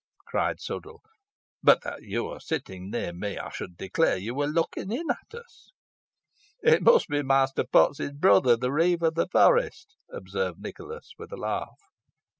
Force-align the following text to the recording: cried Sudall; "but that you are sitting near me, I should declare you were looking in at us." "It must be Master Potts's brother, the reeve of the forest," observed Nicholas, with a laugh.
cried 0.25 0.59
Sudall; 0.59 1.01
"but 1.61 1.83
that 1.83 2.01
you 2.01 2.27
are 2.27 2.39
sitting 2.39 2.89
near 2.89 3.13
me, 3.13 3.37
I 3.37 3.51
should 3.51 3.77
declare 3.77 4.17
you 4.17 4.33
were 4.33 4.47
looking 4.47 4.91
in 4.91 5.11
at 5.11 5.39
us." 5.39 5.69
"It 6.63 6.81
must 6.81 7.07
be 7.07 7.21
Master 7.21 7.65
Potts's 7.71 8.11
brother, 8.13 8.57
the 8.57 8.71
reeve 8.71 9.03
of 9.03 9.13
the 9.13 9.27
forest," 9.27 9.95
observed 10.11 10.59
Nicholas, 10.59 11.11
with 11.19 11.31
a 11.31 11.37
laugh. 11.37 11.77